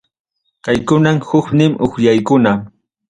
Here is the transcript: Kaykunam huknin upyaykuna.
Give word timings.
Kaykunam 0.67 1.19
huknin 1.27 1.77
upyaykuna. 1.89 2.57